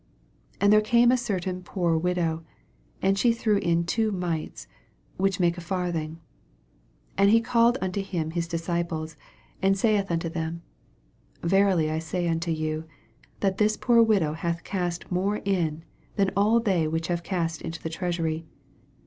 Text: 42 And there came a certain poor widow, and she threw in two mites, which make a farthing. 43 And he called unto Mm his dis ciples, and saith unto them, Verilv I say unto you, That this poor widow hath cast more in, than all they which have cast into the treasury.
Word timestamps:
42 0.53 0.57
And 0.61 0.73
there 0.73 0.81
came 0.81 1.11
a 1.11 1.15
certain 1.15 1.61
poor 1.61 1.95
widow, 1.95 2.43
and 3.03 3.19
she 3.19 3.31
threw 3.31 3.57
in 3.57 3.83
two 3.85 4.11
mites, 4.11 4.67
which 5.17 5.39
make 5.39 5.59
a 5.59 5.61
farthing. 5.61 6.13
43 7.17 7.19
And 7.19 7.29
he 7.29 7.39
called 7.39 7.77
unto 7.83 8.01
Mm 8.03 8.33
his 8.33 8.47
dis 8.47 8.65
ciples, 8.67 9.15
and 9.61 9.77
saith 9.77 10.09
unto 10.09 10.27
them, 10.27 10.63
Verilv 11.43 11.87
I 11.91 11.99
say 11.99 12.27
unto 12.27 12.49
you, 12.49 12.85
That 13.41 13.59
this 13.59 13.77
poor 13.77 14.01
widow 14.01 14.33
hath 14.33 14.63
cast 14.63 15.11
more 15.11 15.37
in, 15.45 15.83
than 16.15 16.31
all 16.35 16.59
they 16.59 16.87
which 16.87 17.05
have 17.09 17.21
cast 17.21 17.61
into 17.61 17.79
the 17.79 17.89
treasury. 17.91 18.43